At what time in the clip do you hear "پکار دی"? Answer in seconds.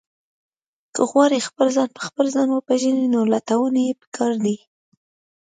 4.01-4.57